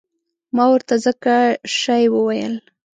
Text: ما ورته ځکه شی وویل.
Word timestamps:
ما 0.55 0.65
ورته 0.73 0.95
ځکه 1.05 1.33
شی 1.77 2.03
وویل. 2.13 2.55